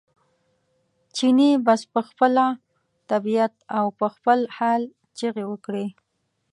[1.15, 2.45] چیني بس په خپله
[3.09, 4.81] طبعیت او په خپل حال
[5.19, 5.87] چغې وکړې.